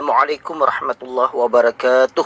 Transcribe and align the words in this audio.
Assalamualaikum 0.00 0.64
warahmatullahi 0.64 1.34
wabarakatuh. 1.36 2.24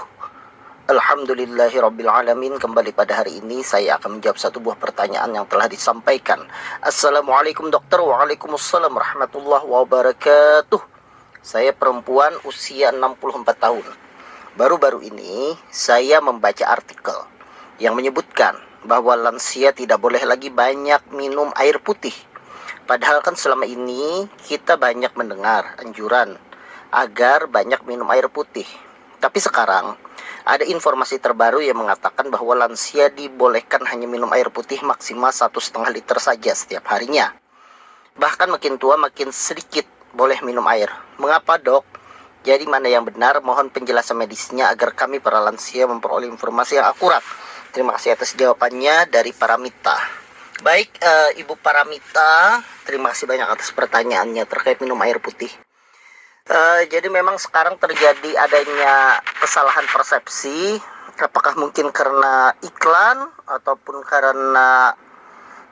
Alhamdulillahi 0.94 1.74
Rabbil 1.82 2.06
Alamin. 2.06 2.54
Kembali 2.54 2.94
pada 2.94 3.18
hari 3.18 3.42
ini 3.42 3.66
saya 3.66 3.98
akan 3.98 4.14
menjawab 4.22 4.38
satu 4.38 4.62
buah 4.62 4.78
pertanyaan 4.78 5.34
yang 5.34 5.42
telah 5.50 5.66
disampaikan. 5.66 6.38
Assalamualaikum 6.86 7.74
dokter. 7.74 7.98
Waalaikumsalam 7.98 8.94
warahmatullahi 8.94 9.66
wabarakatuh. 9.66 10.78
Saya 11.42 11.74
perempuan 11.74 12.38
usia 12.46 12.94
64 12.94 13.42
tahun. 13.58 13.82
Baru-baru 14.54 15.02
ini 15.10 15.58
saya 15.66 16.22
membaca 16.22 16.70
artikel 16.70 17.26
Yang 17.82 17.94
menyebutkan 17.98 18.54
bahwa 18.86 19.18
lansia 19.18 19.74
tidak 19.74 19.98
boleh 19.98 20.22
lagi 20.22 20.46
banyak 20.46 21.10
minum 21.10 21.50
air 21.58 21.82
putih. 21.82 22.14
Padahal 22.86 23.18
kan 23.18 23.34
selama 23.34 23.66
ini 23.66 24.30
kita 24.46 24.78
banyak 24.78 25.10
mendengar 25.18 25.74
anjuran 25.82 26.38
agar 26.94 27.50
banyak 27.50 27.82
minum 27.84 28.06
air 28.14 28.30
putih. 28.30 28.66
Tapi 29.18 29.38
sekarang 29.42 29.98
ada 30.44 30.64
informasi 30.68 31.16
terbaru 31.16 31.64
yang 31.64 31.80
mengatakan 31.80 32.28
bahwa 32.28 32.52
lansia 32.52 33.08
dibolehkan 33.08 33.80
hanya 33.88 34.04
minum 34.04 34.28
air 34.36 34.52
putih 34.52 34.84
maksimal 34.84 35.32
satu 35.32 35.56
setengah 35.56 35.88
liter 35.88 36.20
saja 36.20 36.52
setiap 36.52 36.84
harinya. 36.92 37.32
Bahkan 38.14 38.52
makin 38.52 38.76
tua 38.76 39.00
makin 39.00 39.32
sedikit 39.32 39.88
boleh 40.12 40.38
minum 40.44 40.62
air. 40.68 40.92
Mengapa 41.16 41.58
dok? 41.58 41.82
Jadi 42.44 42.68
mana 42.68 42.92
yang 42.92 43.08
benar? 43.08 43.40
Mohon 43.40 43.72
penjelasan 43.72 44.20
medisnya 44.20 44.68
agar 44.68 44.92
kami 44.92 45.16
para 45.18 45.40
lansia 45.40 45.88
memperoleh 45.88 46.28
informasi 46.28 46.76
yang 46.76 46.86
akurat. 46.86 47.24
Terima 47.72 47.96
kasih 47.96 48.14
atas 48.14 48.36
jawabannya 48.36 49.08
dari 49.08 49.32
Paramita. 49.32 49.96
Baik, 50.60 50.92
uh, 51.00 51.34
Ibu 51.40 51.58
Paramita, 51.58 52.62
terima 52.86 53.10
kasih 53.10 53.26
banyak 53.26 53.48
atas 53.48 53.74
pertanyaannya 53.74 54.46
terkait 54.46 54.78
minum 54.78 55.00
air 55.02 55.18
putih. 55.18 55.63
Uh, 56.44 56.84
jadi 56.92 57.08
memang 57.08 57.40
sekarang 57.40 57.80
terjadi 57.80 58.36
adanya 58.36 59.16
kesalahan 59.40 59.88
persepsi, 59.88 60.76
apakah 61.16 61.56
mungkin 61.56 61.88
karena 61.88 62.52
iklan 62.60 63.32
ataupun 63.48 64.04
karena 64.04 64.92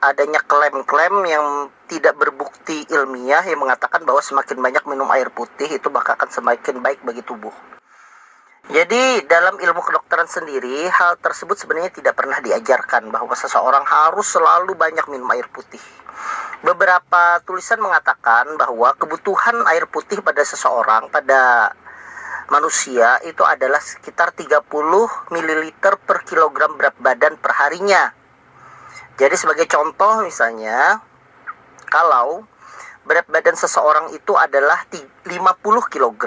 adanya 0.01 0.41
klaim-klaim 0.41 1.29
yang 1.29 1.69
tidak 1.85 2.17
berbukti 2.17 2.89
ilmiah 2.89 3.45
yang 3.45 3.61
mengatakan 3.61 4.01
bahwa 4.01 4.17
semakin 4.25 4.57
banyak 4.57 4.81
minum 4.89 5.05
air 5.13 5.29
putih 5.29 5.69
itu 5.69 5.93
bakal 5.93 6.17
akan 6.17 6.33
semakin 6.33 6.81
baik 6.81 7.05
bagi 7.05 7.21
tubuh. 7.21 7.53
Jadi 8.73 9.29
dalam 9.29 9.61
ilmu 9.61 9.77
kedokteran 9.77 10.25
sendiri 10.25 10.89
hal 10.89 11.21
tersebut 11.21 11.53
sebenarnya 11.53 11.93
tidak 11.93 12.17
pernah 12.17 12.41
diajarkan 12.41 13.13
bahwa 13.13 13.37
seseorang 13.37 13.85
harus 13.85 14.25
selalu 14.25 14.73
banyak 14.73 15.05
minum 15.05 15.29
air 15.37 15.45
putih. 15.53 15.83
Beberapa 16.63 17.43
tulisan 17.43 17.83
mengatakan 17.83 18.55
bahwa 18.55 18.95
kebutuhan 18.95 19.67
air 19.67 19.83
putih 19.83 20.23
pada 20.23 20.47
seseorang 20.47 21.11
pada 21.11 21.75
manusia 22.47 23.19
itu 23.27 23.43
adalah 23.43 23.83
sekitar 23.83 24.31
30 24.31 24.63
ml 25.27 25.61
per 26.07 26.23
kilogram 26.23 26.79
berat 26.79 26.95
badan 27.03 27.35
per 27.35 27.51
harinya. 27.59 28.15
Jadi 29.19 29.35
sebagai 29.35 29.67
contoh 29.67 30.23
misalnya 30.23 31.03
kalau 31.91 32.47
berat 33.03 33.27
badan 33.27 33.59
seseorang 33.59 34.15
itu 34.15 34.31
adalah 34.39 34.87
50 34.87 35.27
kg, 35.91 36.23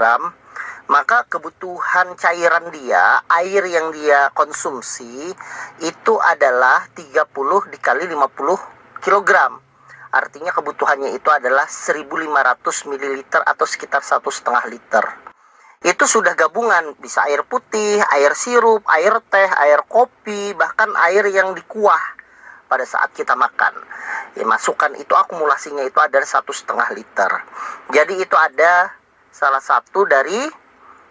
maka 0.92 1.24
kebutuhan 1.32 2.12
cairan 2.20 2.68
dia, 2.76 3.24
air 3.32 3.64
yang 3.72 3.88
dia 3.88 4.28
konsumsi 4.36 5.32
itu 5.80 6.14
adalah 6.20 6.84
30 6.92 7.24
dikali 7.72 8.04
50 8.04 9.00
kilogram. 9.00 9.65
Artinya 10.16 10.48
kebutuhannya 10.48 11.12
itu 11.12 11.28
adalah 11.28 11.68
1500 11.68 12.88
ml 12.88 13.20
atau 13.44 13.66
sekitar 13.68 14.00
satu 14.00 14.32
setengah 14.32 14.64
liter. 14.72 15.04
Itu 15.84 16.08
sudah 16.08 16.32
gabungan, 16.32 16.96
bisa 16.96 17.28
air 17.28 17.44
putih, 17.44 18.00
air 18.16 18.32
sirup, 18.32 18.80
air 18.88 19.12
teh, 19.28 19.50
air 19.60 19.84
kopi, 19.84 20.56
bahkan 20.56 20.88
air 21.04 21.28
yang 21.28 21.52
dikuah 21.52 22.00
pada 22.64 22.88
saat 22.88 23.12
kita 23.12 23.36
makan. 23.36 23.76
Ya, 24.40 24.48
masukkan 24.48 24.96
itu 24.96 25.12
akumulasinya 25.12 25.84
itu 25.84 26.00
ada 26.00 26.16
satu 26.24 26.56
setengah 26.56 26.96
liter. 26.96 27.28
Jadi 27.92 28.24
itu 28.24 28.36
ada 28.40 28.88
salah 29.28 29.60
satu 29.60 30.08
dari 30.08 30.48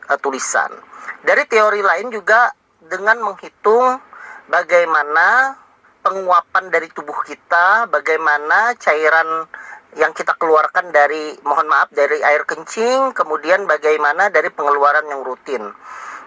uh, 0.09 0.17
tulisan. 0.17 0.73
Dari 1.21 1.45
teori 1.45 1.85
lain 1.85 2.09
juga 2.09 2.49
dengan 2.81 3.21
menghitung 3.21 4.01
bagaimana 4.49 5.57
penguapan 6.05 6.69
dari 6.69 6.85
tubuh 6.93 7.17
kita, 7.25 7.89
bagaimana 7.89 8.77
cairan 8.77 9.49
yang 9.97 10.13
kita 10.13 10.37
keluarkan 10.37 10.93
dari 10.93 11.33
mohon 11.41 11.65
maaf 11.65 11.89
dari 11.89 12.21
air 12.21 12.45
kencing, 12.45 13.17
kemudian 13.17 13.65
bagaimana 13.65 14.29
dari 14.29 14.53
pengeluaran 14.53 15.09
yang 15.09 15.25
rutin. 15.25 15.65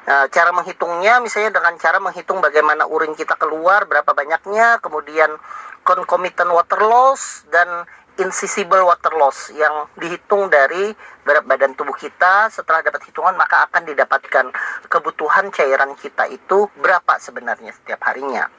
Nah, 0.09 0.27
cara 0.33 0.51
menghitungnya 0.51 1.23
misalnya 1.23 1.63
dengan 1.63 1.79
cara 1.79 2.03
menghitung 2.03 2.43
bagaimana 2.43 2.91
urin 2.91 3.15
kita 3.15 3.39
keluar, 3.39 3.87
berapa 3.87 4.11
banyaknya, 4.17 4.83
kemudian 4.83 5.31
concomitant 5.87 6.51
water 6.51 6.81
loss 6.83 7.47
dan 7.53 7.87
insisible 8.19 8.83
water 8.83 9.15
loss 9.15 9.55
yang 9.55 9.87
dihitung 9.95 10.51
dari 10.51 10.91
berat 11.23 11.47
badan 11.47 11.77
tubuh 11.79 11.95
kita 11.95 12.51
setelah 12.51 12.83
dapat 12.83 13.07
hitungan 13.07 13.39
maka 13.39 13.71
akan 13.71 13.87
didapatkan 13.87 14.51
kebutuhan 14.91 15.55
cairan 15.55 15.95
kita 15.95 16.27
itu 16.27 16.67
berapa 16.83 17.21
sebenarnya 17.23 17.71
setiap 17.77 18.03
harinya. 18.11 18.51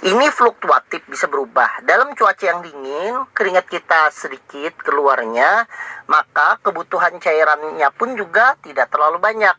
Ini 0.00 0.32
fluktuatif 0.32 1.04
bisa 1.12 1.28
berubah. 1.28 1.84
Dalam 1.84 2.16
cuaca 2.16 2.40
yang 2.40 2.64
dingin, 2.64 3.20
keringat 3.36 3.68
kita 3.68 4.08
sedikit 4.08 4.72
keluarnya, 4.80 5.68
maka 6.08 6.56
kebutuhan 6.64 7.20
cairannya 7.20 7.84
pun 7.92 8.16
juga 8.16 8.56
tidak 8.64 8.88
terlalu 8.88 9.20
banyak. 9.20 9.52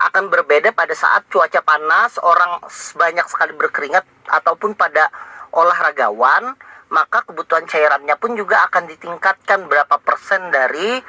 Akan 0.00 0.32
berbeda 0.32 0.72
pada 0.72 0.96
saat 0.96 1.28
cuaca 1.28 1.60
panas, 1.60 2.16
orang 2.24 2.64
banyak 2.96 3.26
sekali 3.28 3.52
berkeringat 3.52 4.08
ataupun 4.32 4.80
pada 4.80 5.12
olahragawan, 5.52 6.56
maka 6.88 7.28
kebutuhan 7.28 7.68
cairannya 7.68 8.16
pun 8.16 8.32
juga 8.32 8.64
akan 8.72 8.88
ditingkatkan 8.88 9.68
berapa 9.68 10.00
persen 10.00 10.48
dari 10.48 11.04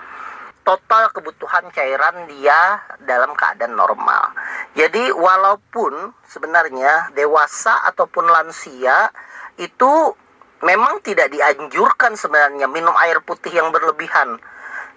total 0.67 1.07
kebutuhan 1.15 1.71
cairan 1.71 2.27
dia 2.27 2.83
dalam 3.07 3.31
keadaan 3.31 3.79
normal. 3.79 4.35
Jadi 4.73 5.13
walaupun 5.13 6.17
sebenarnya 6.25 7.13
dewasa 7.13 7.85
ataupun 7.93 8.25
lansia 8.25 9.13
itu 9.61 10.17
memang 10.65 10.97
tidak 11.05 11.29
dianjurkan 11.29 12.17
sebenarnya 12.17 12.65
minum 12.65 12.93
air 13.05 13.21
putih 13.21 13.53
yang 13.53 13.69
berlebihan. 13.69 14.41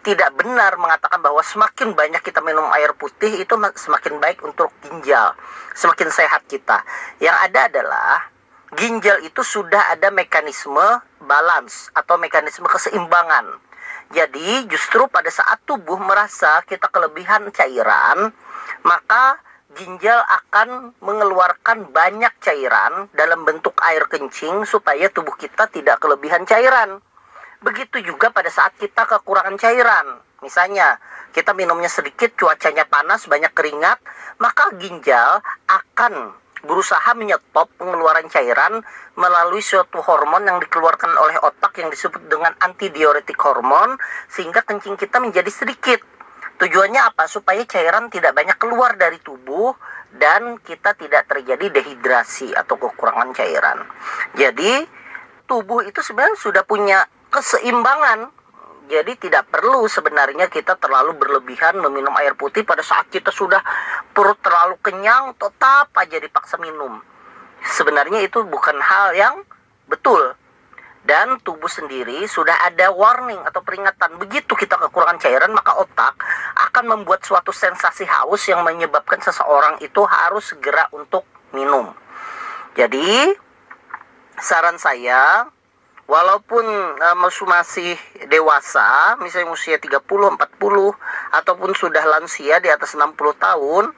Tidak 0.00 0.38
benar 0.38 0.78
mengatakan 0.78 1.18
bahwa 1.18 1.42
semakin 1.42 1.92
banyak 1.92 2.22
kita 2.22 2.40
minum 2.40 2.64
air 2.72 2.94
putih 2.96 3.42
itu 3.42 3.54
semakin 3.74 4.22
baik 4.22 4.38
untuk 4.46 4.70
ginjal, 4.86 5.34
semakin 5.74 6.08
sehat 6.08 6.46
kita. 6.46 6.80
Yang 7.18 7.36
ada 7.50 7.60
adalah 7.68 8.12
ginjal 8.78 9.18
itu 9.26 9.42
sudah 9.42 9.92
ada 9.92 10.08
mekanisme 10.14 11.02
balance 11.20 11.90
atau 11.92 12.16
mekanisme 12.16 12.64
keseimbangan 12.70 13.66
jadi 14.14 14.70
justru 14.70 15.10
pada 15.10 15.26
saat 15.34 15.66
tubuh 15.66 15.98
merasa 15.98 16.62
kita 16.70 16.86
kelebihan 16.94 17.50
cairan, 17.50 18.30
maka 18.86 19.42
ginjal 19.76 20.16
akan 20.16 20.96
mengeluarkan 21.04 21.92
banyak 21.92 22.32
cairan 22.40 23.12
dalam 23.12 23.44
bentuk 23.44 23.76
air 23.84 24.08
kencing 24.08 24.64
supaya 24.64 25.12
tubuh 25.12 25.36
kita 25.36 25.68
tidak 25.68 26.00
kelebihan 26.00 26.48
cairan. 26.48 26.98
Begitu 27.60 28.00
juga 28.04 28.32
pada 28.32 28.48
saat 28.48 28.72
kita 28.80 29.04
kekurangan 29.04 29.60
cairan. 29.60 30.20
Misalnya, 30.40 31.00
kita 31.32 31.52
minumnya 31.52 31.88
sedikit, 31.88 32.32
cuacanya 32.36 32.88
panas, 32.88 33.28
banyak 33.28 33.52
keringat, 33.52 34.00
maka 34.40 34.72
ginjal 34.76 35.40
akan 35.68 36.32
berusaha 36.64 37.14
menyetop 37.14 37.70
pengeluaran 37.78 38.26
cairan 38.32 38.82
melalui 39.14 39.62
suatu 39.62 40.02
hormon 40.02 40.44
yang 40.44 40.58
dikeluarkan 40.58 41.14
oleh 41.14 41.36
otak 41.40 41.78
yang 41.78 41.88
disebut 41.88 42.26
dengan 42.26 42.52
antidiuretik 42.58 43.38
hormon 43.38 43.96
sehingga 44.28 44.64
kencing 44.66 44.98
kita 44.98 45.22
menjadi 45.22 45.48
sedikit. 45.48 46.02
Tujuannya 46.56 47.00
apa? 47.12 47.28
Supaya 47.28 47.62
cairan 47.68 48.08
tidak 48.08 48.32
banyak 48.32 48.56
keluar 48.56 48.96
dari 48.96 49.20
tubuh 49.20 49.76
dan 50.16 50.56
kita 50.64 50.96
tidak 50.96 51.28
terjadi 51.28 51.68
dehidrasi 51.68 52.56
atau 52.56 52.80
kekurangan 52.80 53.36
cairan. 53.36 53.84
Jadi 54.38 54.88
tubuh 55.44 55.84
itu 55.84 56.00
sebenarnya 56.00 56.38
sudah 56.40 56.64
punya 56.64 57.04
keseimbangan 57.28 58.32
jadi 58.86 59.18
tidak 59.18 59.50
perlu 59.50 59.90
sebenarnya 59.90 60.46
kita 60.46 60.78
terlalu 60.78 61.18
berlebihan 61.18 61.74
meminum 61.82 62.14
air 62.22 62.38
putih 62.38 62.62
pada 62.62 62.86
saat 62.86 63.10
kita 63.10 63.34
sudah 63.34 63.58
perut 64.14 64.38
terlalu 64.38 64.78
kenyang 64.78 65.34
tetap 65.34 65.90
aja 65.98 66.22
dipaksa 66.22 66.54
minum. 66.62 67.02
Sebenarnya 67.66 68.22
itu 68.22 68.46
bukan 68.46 68.78
hal 68.78 69.10
yang 69.18 69.34
betul. 69.90 70.38
Dan 71.06 71.38
tubuh 71.46 71.70
sendiri 71.70 72.26
sudah 72.26 72.66
ada 72.66 72.90
warning 72.90 73.38
atau 73.46 73.62
peringatan. 73.62 74.18
Begitu 74.18 74.58
kita 74.58 74.74
kekurangan 74.74 75.22
cairan, 75.22 75.54
maka 75.54 75.78
otak 75.78 76.18
akan 76.68 76.84
membuat 76.98 77.22
suatu 77.22 77.54
sensasi 77.54 78.02
haus 78.02 78.42
yang 78.50 78.66
menyebabkan 78.66 79.22
seseorang 79.22 79.78
itu 79.78 80.02
harus 80.02 80.50
segera 80.50 80.90
untuk 80.90 81.22
minum. 81.54 81.94
Jadi, 82.74 83.38
saran 84.36 84.76
saya 84.82 85.46
walaupun 86.10 86.66
uh, 86.98 87.16
masih 87.46 87.94
dewasa, 88.26 89.18
misalnya 89.22 89.54
usia 89.54 89.78
30, 89.78 90.02
40 90.02 90.34
ataupun 91.34 91.70
sudah 91.74 92.02
lansia 92.02 92.58
di 92.62 92.70
atas 92.70 92.94
60 92.94 93.14
tahun, 93.38 93.94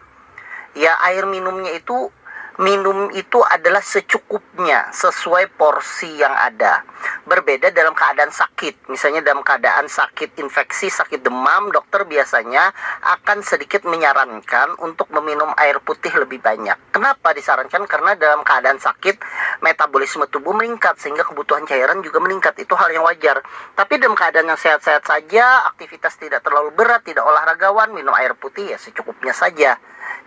ya 0.77 0.97
air 1.09 1.25
minumnya 1.25 1.73
itu 1.77 2.13
minum 2.59 3.07
itu 3.15 3.39
adalah 3.47 3.79
secukupnya 3.79 4.91
sesuai 4.91 5.55
porsi 5.55 6.11
yang 6.19 6.35
ada. 6.35 6.83
Berbeda 7.25 7.71
dalam 7.71 7.95
keadaan 7.95 8.35
sakit. 8.35 8.91
Misalnya 8.91 9.23
dalam 9.23 9.47
keadaan 9.47 9.87
sakit 9.87 10.35
infeksi, 10.43 10.91
sakit 10.91 11.23
demam, 11.23 11.71
dokter 11.71 12.03
biasanya 12.03 12.75
akan 13.19 13.47
sedikit 13.47 13.87
menyarankan 13.87 14.75
untuk 14.83 15.07
meminum 15.15 15.55
air 15.55 15.79
putih 15.79 16.11
lebih 16.19 16.43
banyak. 16.43 16.75
Kenapa 16.91 17.31
disarankan? 17.31 17.87
Karena 17.87 18.19
dalam 18.19 18.43
keadaan 18.43 18.83
sakit 18.83 19.23
metabolisme 19.61 20.27
tubuh 20.31 20.55
meningkat 20.55 20.99
sehingga 20.99 21.27
kebutuhan 21.27 21.67
cairan 21.67 22.01
juga 22.01 22.23
meningkat. 22.23 22.59
Itu 22.63 22.79
hal 22.79 22.91
yang 22.95 23.05
wajar. 23.07 23.43
Tapi 23.75 23.99
dalam 23.99 24.15
keadaan 24.15 24.51
yang 24.51 24.61
sehat-sehat 24.61 25.05
saja, 25.07 25.67
aktivitas 25.71 26.19
tidak 26.19 26.43
terlalu 26.47 26.75
berat, 26.75 27.03
tidak 27.07 27.27
olahragawan, 27.27 27.91
minum 27.95 28.15
air 28.15 28.35
putih 28.39 28.75
ya 28.75 28.79
secukupnya 28.79 29.35
saja 29.35 29.79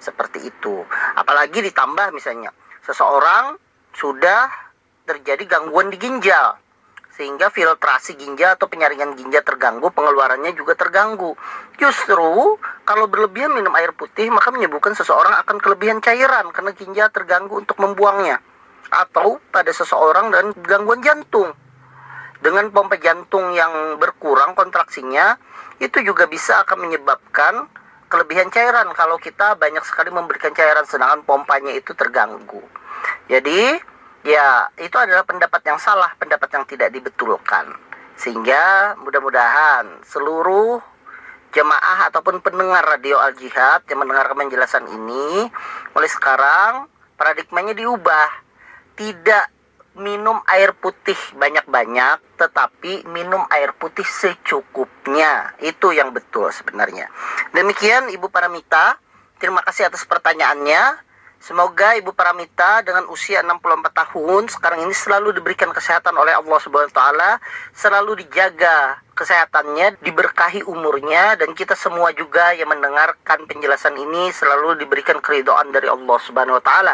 seperti 0.02 0.50
itu. 0.50 0.84
Apalagi 1.16 1.62
ditambah 1.62 2.12
misalnya 2.16 2.52
seseorang 2.84 3.56
sudah 3.96 4.50
terjadi 5.06 5.60
gangguan 5.60 5.92
di 5.92 5.98
ginjal 6.00 6.58
sehingga 7.12 7.52
filtrasi 7.52 8.16
ginjal 8.16 8.56
atau 8.56 8.72
penyaringan 8.72 9.14
ginjal 9.20 9.44
terganggu, 9.44 9.92
pengeluarannya 9.92 10.56
juga 10.56 10.80
terganggu. 10.80 11.36
Justru 11.76 12.58
kalau 12.88 13.06
berlebihan 13.12 13.52
minum 13.52 13.76
air 13.78 13.92
putih 13.94 14.32
maka 14.32 14.50
menyebabkan 14.50 14.96
seseorang 14.96 15.38
akan 15.46 15.60
kelebihan 15.60 16.00
cairan 16.00 16.50
karena 16.50 16.72
ginjal 16.74 17.08
terganggu 17.14 17.62
untuk 17.62 17.78
membuangnya. 17.78 18.40
Atau 18.90 19.38
pada 19.54 19.70
seseorang 19.70 20.34
dan 20.34 20.56
gangguan 20.66 21.06
jantung. 21.06 21.54
Dengan 22.42 22.74
pompa 22.74 22.98
jantung 22.98 23.54
yang 23.54 24.02
berkurang 24.02 24.58
kontraksinya, 24.58 25.38
itu 25.78 26.02
juga 26.02 26.26
bisa 26.26 26.66
akan 26.66 26.90
menyebabkan 26.90 27.70
kelebihan 28.12 28.52
cairan 28.52 28.92
kalau 28.92 29.16
kita 29.22 29.56
banyak 29.56 29.82
sekali 29.88 30.12
memberikan 30.12 30.52
cairan 30.52 30.84
sedangkan 30.84 31.24
pompanya 31.24 31.72
itu 31.72 31.96
terganggu. 31.96 32.60
Jadi 33.32 33.80
ya 34.28 34.68
itu 34.76 34.94
adalah 35.00 35.24
pendapat 35.24 35.62
yang 35.64 35.80
salah, 35.80 36.12
pendapat 36.20 36.50
yang 36.52 36.66
tidak 36.68 36.92
dibetulkan. 36.92 37.72
Sehingga 38.20 38.94
mudah-mudahan 39.00 40.04
seluruh 40.04 40.84
jemaah 41.56 42.12
ataupun 42.12 42.44
pendengar 42.44 42.84
radio 42.84 43.20
Al 43.20 43.34
Jihad 43.40 43.88
yang 43.88 44.04
mendengar 44.04 44.32
penjelasan 44.36 44.88
ini 44.92 45.48
mulai 45.96 46.10
sekarang 46.12 46.92
paradigmanya 47.16 47.74
diubah. 47.74 48.41
Tidak 49.02 49.46
minum 49.98 50.38
air 50.46 50.78
putih 50.78 51.18
banyak-banyak, 51.36 52.38
tetapi 52.38 53.10
minum 53.10 53.42
air 53.50 53.74
putih 53.74 54.06
secukupnya. 54.06 55.58
Itu 55.58 55.90
yang 55.90 56.14
betul 56.14 56.54
sebenarnya. 56.54 57.10
Demikian 57.52 58.14
Ibu 58.14 58.30
Paramita, 58.30 59.02
terima 59.42 59.66
kasih 59.66 59.90
atas 59.90 60.06
pertanyaannya. 60.06 61.10
Semoga 61.42 61.98
Ibu 61.98 62.14
Paramita 62.14 62.86
dengan 62.86 63.10
usia 63.10 63.42
64 63.42 63.90
tahun 63.90 64.46
sekarang 64.54 64.86
ini 64.86 64.94
selalu 64.94 65.34
diberikan 65.34 65.74
kesehatan 65.74 66.14
oleh 66.14 66.38
Allah 66.38 66.60
Subhanahu 66.62 66.94
wa 66.94 66.98
taala, 67.02 67.32
selalu 67.74 68.22
dijaga 68.22 69.02
kesehatannya, 69.18 70.06
diberkahi 70.06 70.62
umurnya 70.70 71.42
dan 71.42 71.58
kita 71.58 71.74
semua 71.74 72.14
juga 72.14 72.54
yang 72.54 72.70
mendengarkan 72.70 73.50
penjelasan 73.50 73.98
ini 73.98 74.30
selalu 74.30 74.86
diberikan 74.86 75.18
keridhaan 75.18 75.74
dari 75.74 75.90
Allah 75.90 76.18
Subhanahu 76.22 76.62
wa 76.62 76.64
taala. 76.64 76.94